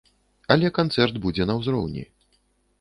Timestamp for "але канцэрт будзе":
0.55-1.43